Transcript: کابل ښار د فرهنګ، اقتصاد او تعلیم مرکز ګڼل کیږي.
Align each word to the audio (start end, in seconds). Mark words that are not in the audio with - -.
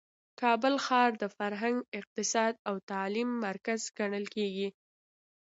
کابل 0.41 0.75
ښار 0.85 1.09
د 1.21 1.23
فرهنګ، 1.37 1.77
اقتصاد 1.99 2.53
او 2.67 2.75
تعلیم 2.91 3.29
مرکز 3.47 3.81
ګڼل 3.99 4.25
کیږي. 4.35 4.69